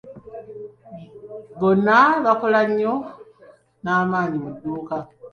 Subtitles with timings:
[1.59, 2.93] Bonna bakola nnyo
[3.83, 4.97] n'amaanyi mu duuka.